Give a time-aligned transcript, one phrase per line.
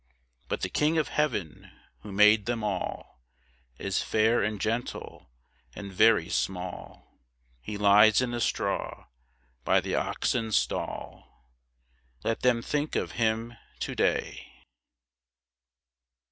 [0.47, 1.69] But the King of Heaven,
[1.99, 3.21] Who made them all,
[3.77, 5.29] Is fair and gentle,
[5.75, 7.19] and very small;
[7.61, 9.05] He lies in the straw,
[9.63, 11.45] by the oxen's stall
[12.23, 14.63] Let them think of Him to day!